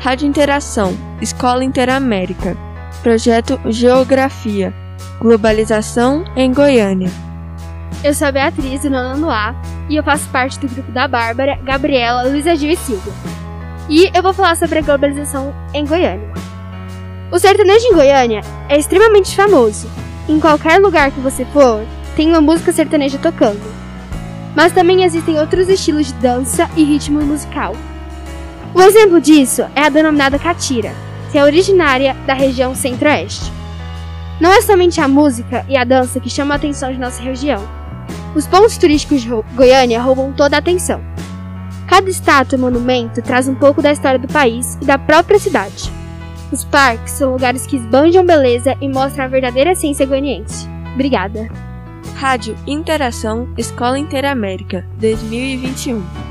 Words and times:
Rádio 0.00 0.26
Interação, 0.26 0.96
Escola 1.20 1.62
Interamérica, 1.62 2.56
Projeto 3.02 3.60
Geografia, 3.66 4.72
Globalização 5.20 6.24
em 6.34 6.54
Goiânia. 6.54 7.10
Eu 8.02 8.14
sou 8.14 8.28
a 8.28 8.32
Beatriz, 8.32 8.80
do 8.80 8.88
nono 8.88 9.30
A, 9.30 9.54
e 9.90 9.96
eu 9.96 10.02
faço 10.02 10.26
parte 10.30 10.58
do 10.58 10.68
grupo 10.68 10.90
da 10.90 11.06
Bárbara, 11.06 11.58
Gabriela, 11.62 12.22
Luísa 12.22 12.56
Gil 12.56 12.70
e 12.70 12.76
Silvia. 12.78 13.12
E 13.90 14.10
eu 14.14 14.22
vou 14.22 14.32
falar 14.32 14.56
sobre 14.56 14.78
a 14.78 14.82
globalização 14.82 15.54
em 15.74 15.84
Goiânia. 15.84 16.32
O 17.30 17.38
sertanejo 17.38 17.86
em 17.88 17.94
Goiânia 17.94 18.40
é 18.70 18.78
extremamente 18.78 19.36
famoso. 19.36 19.86
Em 20.26 20.40
qualquer 20.40 20.80
lugar 20.80 21.10
que 21.10 21.20
você 21.20 21.44
for, 21.44 21.84
tem 22.16 22.30
uma 22.30 22.40
música 22.40 22.72
sertaneja 22.72 23.18
tocando. 23.18 23.60
Mas 24.56 24.72
também 24.72 25.04
existem 25.04 25.38
outros 25.38 25.68
estilos 25.68 26.06
de 26.06 26.14
dança 26.14 26.70
e 26.74 26.84
ritmo 26.84 27.20
musical. 27.20 27.76
Um 28.74 28.82
exemplo 28.82 29.20
disso 29.20 29.62
é 29.74 29.82
a 29.82 29.88
denominada 29.88 30.38
catira, 30.38 30.92
que 31.30 31.38
é 31.38 31.44
originária 31.44 32.14
da 32.26 32.34
região 32.34 32.74
centro-oeste. 32.74 33.50
Não 34.40 34.52
é 34.52 34.60
somente 34.62 35.00
a 35.00 35.08
música 35.08 35.66
e 35.68 35.76
a 35.76 35.84
dança 35.84 36.20
que 36.20 36.30
chamam 36.30 36.52
a 36.52 36.56
atenção 36.56 36.92
de 36.92 36.98
nossa 36.98 37.20
região. 37.20 37.62
Os 38.34 38.46
pontos 38.46 38.78
turísticos 38.78 39.22
de 39.22 39.28
Goiânia 39.54 40.00
roubam 40.00 40.32
toda 40.32 40.56
a 40.56 40.60
atenção. 40.60 41.02
Cada 41.86 42.08
estátua 42.08 42.56
e 42.56 42.60
monumento 42.60 43.20
traz 43.20 43.48
um 43.48 43.54
pouco 43.54 43.82
da 43.82 43.92
história 43.92 44.18
do 44.18 44.28
país 44.28 44.78
e 44.80 44.84
da 44.84 44.96
própria 44.96 45.38
cidade. 45.38 45.92
Os 46.52 46.64
parques 46.64 47.12
são 47.14 47.32
lugares 47.32 47.66
que 47.66 47.76
esbanjam 47.76 48.24
beleza 48.24 48.76
e 48.80 48.88
mostram 48.88 49.24
a 49.24 49.28
verdadeira 49.28 49.72
essência 49.72 50.06
goianiense. 50.06 50.68
Obrigada. 50.94 51.48
Rádio 52.16 52.56
Interação 52.66 53.48
Escola 53.56 53.98
Interamérica 53.98 54.86
2021 54.98 56.29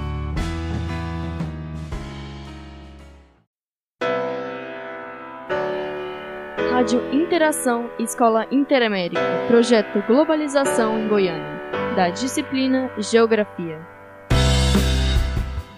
Rádio 6.90 7.13
Interação 7.13 7.87
Escola 7.99 8.48
Interamérica, 8.49 9.21
projeto 9.48 10.04
Globalização 10.07 10.98
em 10.98 11.07
Goiânia, 11.07 11.62
da 11.95 12.09
disciplina 12.09 12.90
Geografia. 12.98 13.79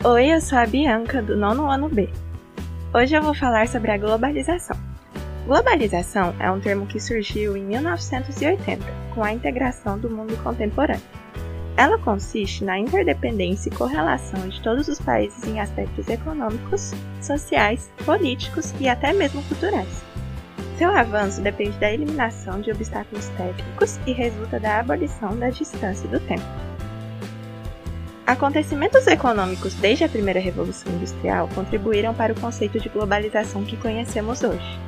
Oi, 0.05 0.33
eu 0.33 0.39
sou 0.39 0.57
a 0.57 0.65
Bianca, 0.65 1.21
do 1.21 1.35
nono 1.35 1.69
ano 1.69 1.89
B. 1.89 2.09
Hoje 2.93 3.13
eu 3.13 3.21
vou 3.21 3.33
falar 3.33 3.67
sobre 3.67 3.91
a 3.91 3.97
globalização. 3.97 4.77
Globalização 5.45 6.33
é 6.39 6.49
um 6.49 6.61
termo 6.61 6.87
que 6.87 6.97
surgiu 6.97 7.57
em 7.57 7.65
1980, 7.65 8.81
com 9.13 9.21
a 9.21 9.33
integração 9.33 9.99
do 9.99 10.09
mundo 10.09 10.41
contemporâneo. 10.41 11.03
Ela 11.75 11.97
consiste 11.97 12.63
na 12.63 12.79
interdependência 12.79 13.67
e 13.67 13.75
correlação 13.75 14.47
de 14.47 14.61
todos 14.61 14.87
os 14.87 15.01
países 15.01 15.45
em 15.45 15.59
aspectos 15.59 16.07
econômicos, 16.07 16.93
sociais, 17.19 17.91
políticos 18.05 18.73
e 18.79 18.87
até 18.87 19.11
mesmo 19.11 19.43
culturais. 19.43 20.09
Seu 20.81 20.91
avanço 20.97 21.41
depende 21.41 21.77
da 21.77 21.93
eliminação 21.93 22.59
de 22.59 22.71
obstáculos 22.71 23.27
técnicos 23.37 23.99
e 24.07 24.13
resulta 24.13 24.59
da 24.59 24.79
abolição 24.79 25.37
da 25.37 25.51
distância 25.51 26.09
do 26.09 26.19
tempo. 26.21 26.41
Acontecimentos 28.25 29.05
econômicos 29.05 29.75
desde 29.75 30.05
a 30.05 30.09
primeira 30.09 30.39
Revolução 30.39 30.91
Industrial 30.91 31.47
contribuíram 31.53 32.15
para 32.15 32.33
o 32.33 32.39
conceito 32.41 32.79
de 32.79 32.89
globalização 32.89 33.63
que 33.63 33.77
conhecemos 33.77 34.41
hoje. 34.41 34.79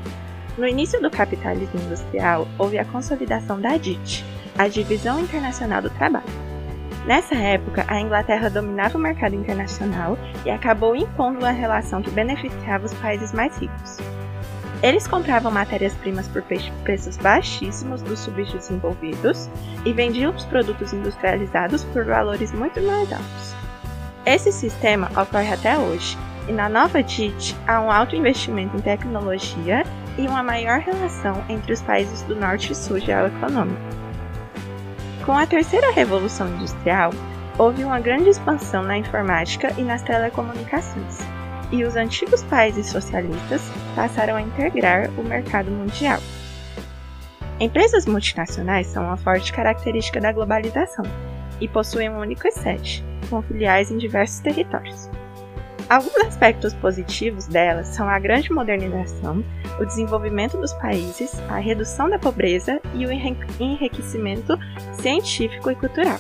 No 0.58 0.67
início 0.67 1.00
do 1.00 1.11
capitalismo 1.11 1.80
industrial, 1.80 2.47
houve 2.57 2.80
a 2.80 2.85
consolidação 2.85 3.61
da 3.61 3.78
DIT, 3.78 4.25
a 4.57 4.67
Divisão 4.67 5.19
Internacional 5.19 5.83
do 5.83 5.91
Trabalho. 5.91 6.25
Nessa 7.05 7.35
época, 7.35 7.85
a 7.88 8.02
Inglaterra 8.02 8.50
dominava 8.50 8.97
o 8.97 9.02
mercado 9.02 9.35
internacional 9.35 10.17
e 10.44 10.50
acabou 10.50 10.95
impondo 10.95 11.38
uma 11.38 11.52
relação 11.52 12.02
que 12.02 12.09
beneficiava 12.09 12.83
os 12.83 12.94
países 12.95 13.31
mais 13.31 13.55
ricos. 13.59 14.00
Eles 14.83 15.07
compravam 15.07 15.49
matérias-primas 15.49 16.27
por 16.27 16.43
preços 16.83 17.16
baixíssimos 17.16 18.01
dos 18.01 18.19
subdesenvolvidos 18.19 19.49
e 19.85 19.94
vendiam 19.94 20.35
os 20.35 20.44
produtos 20.44 20.91
industrializados 20.91 21.85
por 21.85 22.03
valores 22.03 22.51
muito 22.51 22.81
mais 22.81 23.13
altos. 23.13 23.55
Esse 24.25 24.51
sistema 24.51 25.09
ocorre 25.16 25.53
até 25.53 25.77
hoje, 25.77 26.17
e 26.49 26.51
na 26.51 26.67
nova 26.67 27.01
DIT 27.01 27.55
há 27.66 27.79
um 27.79 27.89
alto 27.89 28.13
investimento 28.13 28.75
em 28.75 28.81
tecnologia 28.81 29.85
e 30.17 30.27
uma 30.27 30.43
maior 30.43 30.79
relação 30.79 31.41
entre 31.47 31.72
os 31.72 31.81
países 31.81 32.22
do 32.23 32.35
norte 32.35 32.73
e 32.73 32.75
sul 32.75 32.99
geoeconômico. 32.99 33.79
Com 35.25 35.38
a 35.38 35.45
terceira 35.45 35.93
revolução 35.93 36.49
industrial, 36.49 37.13
houve 37.57 37.85
uma 37.85 38.01
grande 38.01 38.27
expansão 38.27 38.83
na 38.83 38.97
informática 38.97 39.72
e 39.77 39.81
nas 39.81 40.01
telecomunicações 40.01 41.32
e 41.73 41.84
os 41.84 41.95
antigos 41.95 42.44
países 42.44 42.85
socialistas 42.85 43.61
passaram 43.95 44.35
a 44.35 44.41
integrar 44.41 45.09
o 45.17 45.23
mercado 45.23 45.72
mundial. 45.72 46.19
Empresas 47.59 48.06
multinacionais 48.06 48.85
são 48.88 49.03
uma 49.06 49.17
forte 49.17 49.51
característica 49.51 50.22
da 50.22 50.31
globalização 50.31 51.03
e 51.59 51.67
possuem 51.67 52.11
um 52.11 52.19
único 52.19 52.50
sede, 52.51 53.03
com 53.28 53.41
filiais 53.41 53.89
em 53.89 53.97
diversos 53.97 54.39
territórios. 54.39 55.09
Alguns 55.89 56.16
aspectos 56.17 56.75
positivos 56.75 57.47
delas 57.47 57.88
são 57.88 58.07
a 58.07 58.19
grande 58.19 58.51
modernização, 58.51 59.44
o 59.79 59.85
desenvolvimento 59.85 60.57
dos 60.57 60.73
países, 60.73 61.34
a 61.50 61.57
redução 61.57 62.07
da 62.07 62.19
pobreza 62.19 62.79
e 62.94 63.05
o 63.05 63.11
enriquecimento 63.11 64.57
científico 65.01 65.72
e 65.72 65.75
cultural. 65.75 66.19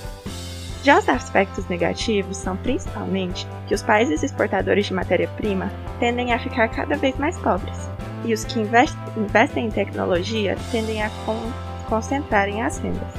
Já 0.83 0.99
os 0.99 1.07
aspectos 1.07 1.65
negativos 1.69 2.35
são 2.35 2.57
principalmente 2.57 3.47
que 3.67 3.73
os 3.73 3.81
países 3.81 4.21
exportadores 4.21 4.85
de 4.87 4.93
matéria-prima 4.93 5.71
tendem 5.97 6.33
a 6.33 6.39
ficar 6.39 6.67
cada 6.67 6.97
vez 6.97 7.17
mais 7.17 7.39
pobres, 7.39 7.89
e 8.25 8.33
os 8.33 8.43
que 8.43 8.59
investem 8.59 9.67
em 9.67 9.71
tecnologia 9.71 10.57
tendem 10.71 11.01
a 11.01 11.09
con 11.25 11.39
concentrarem 11.87 12.61
as 12.61 12.79
rendas. 12.79 13.13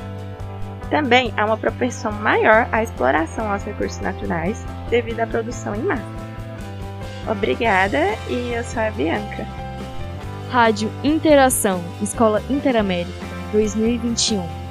Também 0.91 1.33
há 1.37 1.47
uma 1.47 1.57
propensão 1.57 2.13
maior 2.13 2.69
à 2.71 2.83
exploração 2.83 3.51
aos 3.51 3.63
recursos 3.63 4.01
naturais 4.01 4.65
devido 4.91 5.21
à 5.21 5.27
produção 5.27 5.75
em 5.75 5.83
massa. 5.83 6.03
Obrigada 7.31 7.99
e 8.29 8.53
eu 8.53 8.63
sou 8.65 8.83
a 8.83 8.91
Bianca. 8.91 9.47
Rádio 10.51 10.91
Interação, 11.03 11.83
Escola 12.03 12.43
Interamérica, 12.51 13.13
2021. 13.53 14.64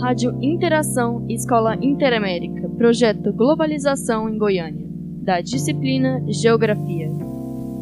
Rádio 0.00 0.38
Interação 0.42 1.24
Escola 1.28 1.74
Interamérica, 1.80 2.68
projeto 2.76 3.32
Globalização 3.32 4.28
em 4.28 4.36
Goiânia, 4.36 4.86
da 5.22 5.40
disciplina 5.40 6.22
Geografia. 6.28 7.08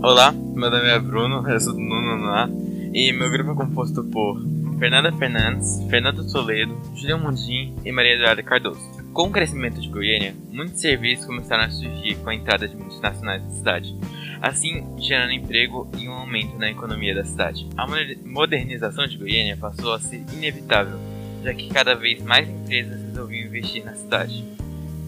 Olá, 0.00 0.30
meu 0.30 0.70
nome 0.70 0.88
é 0.88 0.98
Bruno, 1.00 1.48
eu 1.48 1.60
sou 1.60 1.72
do 1.72 1.80
nono 1.80 2.26
A, 2.26 2.48
e 2.92 3.12
meu 3.12 3.28
grupo 3.30 3.50
é 3.50 3.54
composto 3.54 4.04
por 4.04 4.40
Fernanda 4.78 5.12
Fernandes, 5.12 5.82
Fernando 5.90 6.30
Toledo, 6.30 6.76
Julião 6.94 7.18
Mundim 7.18 7.74
e 7.84 7.90
Maria 7.90 8.14
Eduarda 8.14 8.42
Cardoso. 8.44 8.80
Com 9.12 9.28
o 9.28 9.30
crescimento 9.30 9.80
de 9.80 9.88
Goiânia, 9.88 10.34
muitos 10.52 10.80
serviços 10.80 11.26
começaram 11.26 11.64
a 11.64 11.70
surgir 11.70 12.14
com 12.16 12.30
a 12.30 12.34
entrada 12.34 12.68
de 12.68 12.76
multinacionais 12.76 13.42
na 13.42 13.50
cidade, 13.50 13.96
assim 14.40 14.84
gerando 14.98 15.32
emprego 15.32 15.88
e 15.98 16.08
um 16.08 16.12
aumento 16.12 16.56
na 16.58 16.70
economia 16.70 17.14
da 17.14 17.24
cidade. 17.24 17.68
A 17.76 17.86
modernização 18.24 19.06
de 19.06 19.18
Goiânia 19.18 19.56
passou 19.56 19.92
a 19.92 19.98
ser 19.98 20.24
inevitável 20.32 21.13
já 21.44 21.52
que 21.52 21.68
cada 21.68 21.94
vez 21.94 22.22
mais 22.22 22.48
empresas 22.48 23.00
resolviam 23.02 23.46
investir 23.46 23.84
na 23.84 23.94
cidade. 23.94 24.42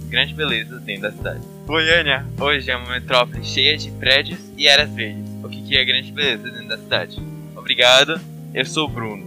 Grande 0.09 0.35
beleza 0.35 0.79
dentro 0.79 1.03
da 1.03 1.13
cidade. 1.13 1.41
Goiânia 1.67 2.27
hoje 2.39 2.71
é 2.71 2.77
uma 2.77 2.91
metrópole 2.91 3.43
cheia 3.43 3.77
de 3.77 3.91
prédios 3.93 4.39
e 4.57 4.69
áreas 4.69 4.91
verdes, 4.91 5.25
o 5.43 5.49
que 5.49 5.63
cria 5.63 5.85
grande 5.85 6.13
beleza 6.13 6.49
dentro 6.49 6.69
da 6.69 6.79
cidade. 6.79 7.21
Obrigado, 7.57 8.21
eu 8.55 8.65
sou 8.65 8.87
o 8.87 8.89
Bruno. 8.89 9.27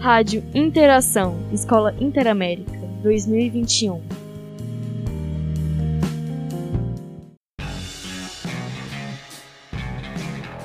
Rádio 0.00 0.42
Interação, 0.54 1.38
Escola 1.52 1.94
Interamérica, 2.00 2.72
2021. 3.02 4.02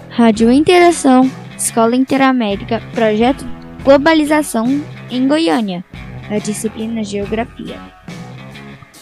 Rádio 0.09 0.51
Interação, 0.51 1.29
Escola 1.55 1.95
Interamérica, 1.95 2.81
Projeto 2.93 3.45
Globalização 3.83 4.65
em 5.09 5.27
Goiânia, 5.27 5.83
a 6.29 6.37
disciplina 6.37 7.03
Geografia. 7.03 7.79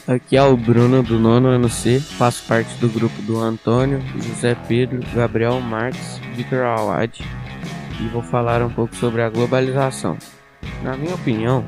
Aqui 0.07 0.35
é 0.35 0.43
o 0.43 0.57
Bruno 0.57 1.03
do 1.03 1.19
nono 1.19 1.49
ano 1.49 1.69
C, 1.69 1.99
faço 1.99 2.43
parte 2.47 2.73
do 2.79 2.89
grupo 2.89 3.21
do 3.21 3.37
Antônio, 3.39 4.01
José 4.15 4.55
Pedro, 4.67 4.99
Gabriel 5.13 5.59
Marques, 5.61 6.19
Vitor 6.35 6.63
Awad 6.63 7.23
e 7.99 8.07
vou 8.07 8.21
falar 8.21 8.63
um 8.63 8.69
pouco 8.69 8.95
sobre 8.95 9.21
a 9.21 9.29
globalização. 9.29 10.17
Na 10.81 10.95
minha 10.95 11.13
opinião, 11.13 11.63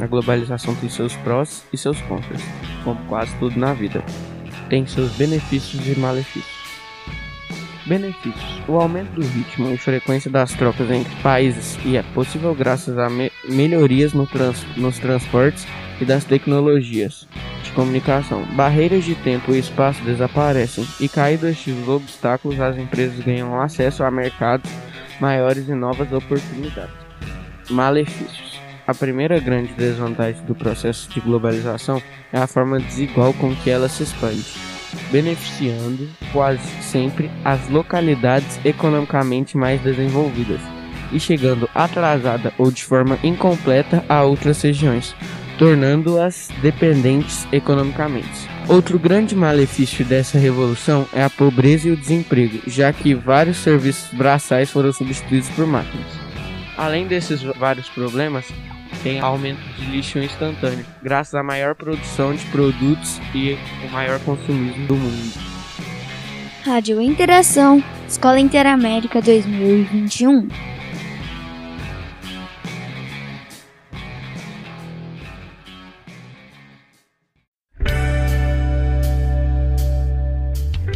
a 0.00 0.06
globalização 0.06 0.74
tem 0.74 0.88
seus 0.88 1.14
prós 1.16 1.64
e 1.72 1.78
seus 1.78 2.00
contras, 2.02 2.42
como 2.84 3.02
quase 3.06 3.34
tudo 3.38 3.58
na 3.58 3.72
vida. 3.72 4.04
Tem 4.68 4.86
seus 4.86 5.12
benefícios 5.12 5.86
e 5.86 5.98
malefícios. 5.98 6.55
Benefícios: 7.86 8.62
O 8.66 8.74
aumento 8.74 9.12
do 9.12 9.26
ritmo 9.26 9.72
e 9.72 9.78
frequência 9.78 10.30
das 10.30 10.52
trocas 10.52 10.90
entre 10.90 11.14
países 11.22 11.78
e 11.84 11.96
é 11.96 12.02
possível 12.02 12.54
graças 12.54 12.98
a 12.98 13.08
me 13.08 13.30
melhorias 13.48 14.12
no 14.12 14.26
trans 14.26 14.66
nos 14.76 14.98
transportes 14.98 15.66
e 16.00 16.04
das 16.04 16.24
tecnologias 16.24 17.28
de 17.62 17.70
comunicação. 17.72 18.44
Barreiras 18.56 19.04
de 19.04 19.14
tempo 19.14 19.52
e 19.52 19.58
espaço 19.58 20.02
desaparecem 20.02 20.86
e 21.00 21.08
caídos 21.08 21.50
estes 21.50 21.86
obstáculos, 21.86 22.60
as 22.60 22.76
empresas 22.76 23.18
ganham 23.20 23.60
acesso 23.60 24.02
a 24.02 24.10
mercados 24.10 24.70
maiores 25.20 25.68
e 25.68 25.74
novas 25.74 26.12
oportunidades. 26.12 26.94
Malefícios. 27.70 28.56
A 28.86 28.94
primeira 28.94 29.40
grande 29.40 29.72
desvantagem 29.72 30.44
do 30.44 30.54
processo 30.54 31.10
de 31.10 31.18
globalização 31.18 32.00
é 32.32 32.38
a 32.38 32.46
forma 32.46 32.78
desigual 32.78 33.32
com 33.34 33.52
que 33.56 33.68
ela 33.68 33.88
se 33.88 34.04
expande, 34.04 34.44
beneficiando 35.10 36.08
quase 36.32 36.66
sempre 36.82 37.30
as 37.44 37.68
localidades 37.68 38.58
economicamente 38.64 39.56
mais 39.56 39.80
desenvolvidas 39.80 40.60
e 41.12 41.20
chegando 41.20 41.68
atrasada 41.74 42.52
ou 42.58 42.70
de 42.70 42.84
forma 42.84 43.18
incompleta 43.22 44.04
a 44.08 44.22
outras 44.22 44.60
regiões, 44.62 45.14
tornando-as 45.58 46.48
dependentes 46.60 47.46
economicamente. 47.52 48.48
Outro 48.68 48.98
grande 48.98 49.36
malefício 49.36 50.04
dessa 50.04 50.38
revolução 50.38 51.06
é 51.12 51.22
a 51.22 51.30
pobreza 51.30 51.88
e 51.88 51.92
o 51.92 51.96
desemprego, 51.96 52.58
já 52.66 52.92
que 52.92 53.14
vários 53.14 53.58
serviços 53.58 54.12
braçais 54.12 54.70
foram 54.70 54.92
substituídos 54.92 55.48
por 55.50 55.66
máquinas. 55.66 56.06
Além 56.76 57.06
desses 57.06 57.42
vários 57.42 57.88
problemas, 57.88 58.44
tem 59.06 59.20
aumento 59.20 59.60
de 59.78 59.86
lixo 59.86 60.18
instantâneo, 60.18 60.84
graças 61.00 61.32
à 61.36 61.40
maior 61.40 61.76
produção 61.76 62.34
de 62.34 62.44
produtos 62.46 63.20
e 63.32 63.56
o 63.86 63.92
maior 63.92 64.18
consumismo 64.18 64.84
do 64.88 64.96
mundo. 64.96 65.32
Rádio 66.64 67.00
Interação, 67.00 67.80
Escola 68.08 68.40
Interamérica 68.40 69.22
2021. 69.22 70.48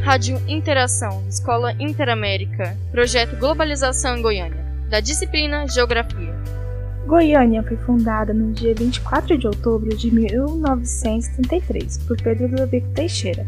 Rádio 0.02 0.42
Interação, 0.48 1.24
Escola 1.28 1.72
Interamérica, 1.78 2.76
Projeto 2.90 3.36
Globalização 3.36 4.16
em 4.16 4.22
Goiânia, 4.22 4.64
da 4.88 4.98
disciplina 4.98 5.68
Geografia. 5.68 6.29
Goiânia 7.10 7.62
foi 7.64 7.76
fundada 7.78 8.32
no 8.32 8.52
dia 8.52 8.72
24 8.72 9.36
de 9.36 9.48
outubro 9.48 9.96
de 9.96 10.14
1973 10.14 11.98
por 12.06 12.16
Pedro 12.22 12.46
Ludovico 12.46 12.86
Teixeira. 12.90 13.44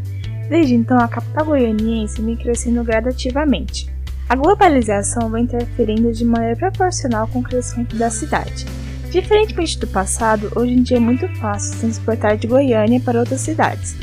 Desde 0.49 0.75
então, 0.75 0.99
a 0.99 1.07
capital 1.07 1.45
goianiense 1.45 2.21
vem 2.21 2.35
crescendo 2.35 2.83
gradativamente. 2.83 3.89
A 4.29 4.35
globalização 4.35 5.31
vem 5.31 5.45
interferindo 5.45 6.11
de 6.13 6.25
maneira 6.25 6.57
proporcional 6.57 7.29
com 7.29 7.39
o 7.39 7.43
crescimento 7.45 7.95
da 7.95 8.11
cidade. 8.11 8.67
Diferentemente 9.13 9.79
do 9.79 9.87
passado, 9.87 10.51
hoje 10.57 10.73
em 10.73 10.83
dia 10.83 10.97
é 10.97 11.01
muito 11.01 11.29
fácil 11.37 11.79
transportar 11.79 12.37
de 12.37 12.49
Goiânia 12.49 12.99
para 12.99 13.21
outras 13.21 13.43
cidades 13.43 13.95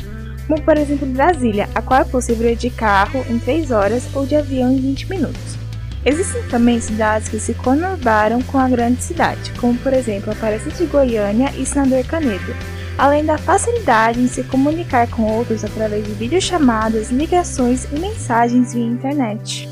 como 0.50 0.62
por 0.62 0.76
exemplo 0.76 1.06
Brasília, 1.06 1.68
a 1.76 1.80
qual 1.80 2.00
é 2.00 2.04
possível 2.04 2.50
ir 2.50 2.56
de 2.56 2.70
carro 2.70 3.24
em 3.30 3.38
3 3.38 3.70
horas 3.70 4.08
ou 4.12 4.26
de 4.26 4.34
avião 4.34 4.72
em 4.72 4.80
20 4.80 5.08
minutos. 5.08 5.59
Existem 6.04 6.42
também 6.48 6.80
cidades 6.80 7.28
que 7.28 7.38
se 7.38 7.52
conurbaram 7.52 8.40
com 8.42 8.58
a 8.58 8.66
grande 8.66 9.02
cidade, 9.02 9.52
como 9.60 9.78
por 9.78 9.92
exemplo 9.92 10.32
Aparecida 10.32 10.74
de 10.74 10.86
Goiânia 10.86 11.52
e 11.54 11.66
Senador 11.66 12.02
Canedo, 12.06 12.56
além 12.96 13.22
da 13.22 13.36
facilidade 13.36 14.18
em 14.18 14.26
se 14.26 14.42
comunicar 14.44 15.10
com 15.10 15.24
outros 15.24 15.62
através 15.62 16.02
de 16.04 16.12
videochamadas, 16.12 17.10
ligações 17.10 17.84
e 17.92 17.98
mensagens 17.98 18.72
via 18.72 18.82
internet. 18.82 19.68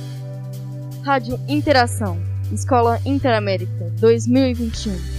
Rádio 1.03 1.41
Interação, 1.49 2.21
Escola 2.53 3.01
Interamérica 3.07 3.91
2021. 3.99 5.19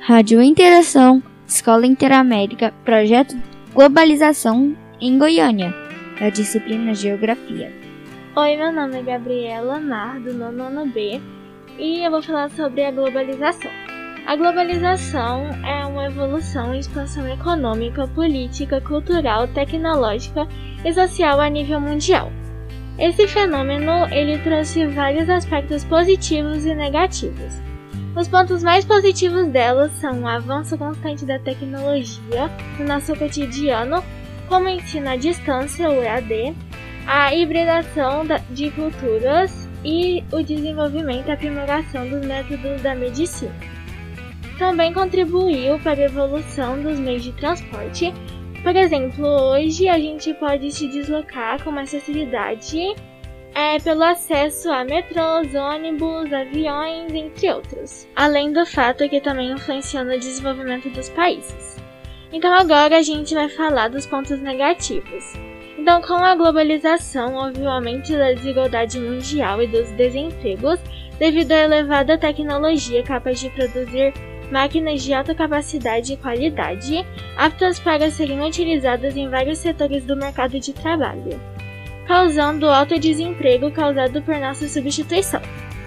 Rádio 0.00 0.42
Interação, 0.42 1.22
Escola 1.46 1.86
Interamérica, 1.86 2.74
Projeto 2.84 3.53
Globalização 3.74 4.76
em 5.00 5.18
Goiânia, 5.18 5.74
da 6.20 6.28
disciplina 6.28 6.94
Geografia. 6.94 7.72
Oi, 8.36 8.56
meu 8.56 8.72
nome 8.72 9.00
é 9.00 9.02
Gabriela 9.02 9.80
Mar, 9.80 10.20
do 10.20 10.32
nono 10.32 10.86
B, 10.86 11.20
e 11.76 12.06
eu 12.06 12.10
vou 12.12 12.22
falar 12.22 12.50
sobre 12.50 12.84
a 12.84 12.92
globalização. 12.92 13.72
A 14.28 14.36
globalização 14.36 15.48
é 15.66 15.84
uma 15.86 16.06
evolução 16.06 16.72
e 16.72 16.78
expansão 16.78 17.26
econômica, 17.26 18.06
política, 18.06 18.80
cultural, 18.80 19.48
tecnológica 19.48 20.46
e 20.84 20.92
social 20.92 21.40
a 21.40 21.50
nível 21.50 21.80
mundial. 21.80 22.30
Esse 22.96 23.26
fenômeno 23.26 24.06
ele 24.12 24.38
trouxe 24.38 24.86
vários 24.86 25.28
aspectos 25.28 25.82
positivos 25.82 26.64
e 26.64 26.76
negativos. 26.76 27.60
Os 28.16 28.28
pontos 28.28 28.62
mais 28.62 28.84
positivos 28.84 29.48
delas 29.48 29.90
são 29.94 30.22
o 30.22 30.28
avanço 30.28 30.78
constante 30.78 31.24
da 31.24 31.36
tecnologia 31.36 32.48
no 32.78 32.86
nosso 32.86 33.14
cotidiano, 33.16 34.04
como 34.48 34.68
ensino 34.68 35.08
à 35.08 35.16
distância, 35.16 35.90
o 35.90 36.00
EAD, 36.00 36.54
a 37.08 37.34
hibridação 37.34 38.22
de 38.50 38.70
culturas 38.70 39.68
e 39.84 40.22
o 40.30 40.40
desenvolvimento 40.44 41.26
e 41.26 41.32
aprimoração 41.32 42.08
dos 42.08 42.24
métodos 42.24 42.80
da 42.82 42.94
medicina. 42.94 43.52
Também 44.58 44.92
contribuiu 44.92 45.80
para 45.80 46.00
a 46.00 46.04
evolução 46.04 46.80
dos 46.80 47.00
meios 47.00 47.24
de 47.24 47.32
transporte. 47.32 48.14
Por 48.62 48.76
exemplo, 48.76 49.26
hoje 49.26 49.88
a 49.88 49.98
gente 49.98 50.32
pode 50.34 50.70
se 50.70 50.86
deslocar 50.86 51.62
com 51.64 51.72
mais 51.72 51.90
facilidade 51.90 52.94
é 53.54 53.78
pelo 53.78 54.02
acesso 54.02 54.70
a 54.70 54.84
metrôs, 54.84 55.54
ônibus, 55.54 56.32
aviões, 56.32 57.12
entre 57.14 57.52
outros. 57.52 58.08
Além 58.16 58.52
do 58.52 58.66
fato 58.66 59.08
que 59.08 59.20
também 59.20 59.52
influencia 59.52 60.02
no 60.02 60.18
desenvolvimento 60.18 60.90
dos 60.90 61.08
países. 61.10 61.80
Então 62.32 62.52
agora 62.52 62.98
a 62.98 63.02
gente 63.02 63.32
vai 63.32 63.48
falar 63.48 63.88
dos 63.88 64.06
pontos 64.06 64.40
negativos. 64.40 65.34
Então, 65.78 66.00
com 66.02 66.14
a 66.14 66.34
globalização, 66.34 67.34
houve 67.36 67.60
o 67.60 67.68
aumento 67.68 68.12
da 68.12 68.32
desigualdade 68.32 68.98
mundial 68.98 69.62
e 69.62 69.66
dos 69.66 69.88
desempregos 69.90 70.80
devido 71.18 71.52
à 71.52 71.58
elevada 71.58 72.18
tecnologia 72.18 73.02
capaz 73.02 73.38
de 73.38 73.50
produzir 73.50 74.12
máquinas 74.50 75.02
de 75.02 75.12
alta 75.12 75.34
capacidade 75.34 76.12
e 76.12 76.16
qualidade, 76.16 77.04
aptas 77.36 77.78
para 77.78 78.10
serem 78.10 78.40
utilizadas 78.40 79.16
em 79.16 79.28
vários 79.28 79.58
setores 79.58 80.04
do 80.04 80.16
mercado 80.16 80.58
de 80.58 80.72
trabalho 80.72 81.53
causando 82.06 82.68
alto 82.68 82.98
desemprego 82.98 83.70
causado 83.70 84.22
por 84.22 84.36
nossa 84.36 84.68
substituição. 84.68 85.40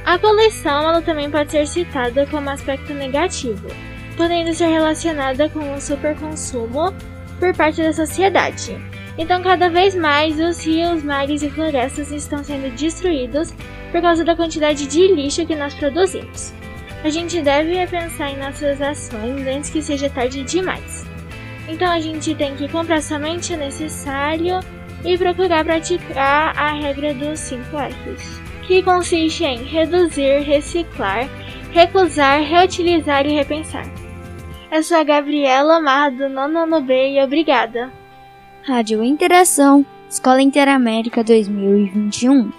A 0.06 0.18
poluição 0.18 0.89
ela 0.89 1.01
também 1.01 1.30
pode 1.30 1.51
ser 1.51 1.68
citada 1.68 2.25
como 2.27 2.50
aspecto 2.50 2.94
negativo, 2.94 3.68
podendo 4.15 4.53
ser 4.53 4.68
relacionada 4.68 5.50
com 5.50 5.74
o 5.74 5.82
superconsumo 5.82 6.94
por 7.39 7.53
parte 7.53 7.82
da 7.82 7.92
sociedade. 7.92 8.77
Então, 9.18 9.42
cada 9.42 9.70
vez 9.70 9.96
mais 9.96 10.39
os 10.39 10.63
rios, 10.63 11.03
mares 11.03 11.42
e 11.42 11.50
florestas 11.50 12.12
estão 12.12 12.44
sendo 12.44 12.74
destruídos 12.75 13.53
por 13.92 14.01
causa 14.01 14.24
da 14.24 14.36
quantidade 14.36 14.86
de 14.86 15.08
lixo 15.08 15.46
que 15.46 15.56
nós 15.56 15.74
produzimos. 15.74 16.53
A 17.03 17.10
gente 17.10 17.42
deve 17.42 17.74
repensar 17.74 18.32
em 18.32 18.38
nossas 18.38 18.82
ações 18.82 19.46
antes 19.48 19.70
que 19.70 19.82
seja 19.82 20.10
tarde 20.10 20.44
demais. 20.44 21.06
Então, 21.68 21.92
a 21.92 22.00
gente 22.00 22.34
tem 22.36 22.56
que 22.56 22.70
comprar 22.70 23.01
somente 23.01 23.53
o 23.53 23.58
necessário 23.58 24.60
e 25.08 25.18
procurar 25.18 25.64
praticar 25.64 26.54
a 26.58 26.74
regra 26.74 27.14
dos 27.14 27.40
5 27.40 27.78
R's, 27.78 28.42
que 28.68 28.84
consiste 28.84 29.46
em 29.46 29.64
reduzir, 29.64 30.42
reciclar, 30.42 31.30
recusar, 31.72 32.42
reutilizar 32.42 33.26
e 33.26 33.32
repensar. 33.32 33.86
Eu 34.70 34.84
sou 34.84 34.98
a 34.98 35.04
Gabriela 35.06 35.80
Mar 35.80 36.12
do 36.12 36.28
Nono 36.28 36.82
B 36.82 37.14
e 37.14 37.24
obrigada. 37.24 37.90
Rádio 38.64 39.02
Interação, 39.02 39.86
Escola 40.10 40.42
Interamérica 40.42 41.24
2021. 41.24 42.52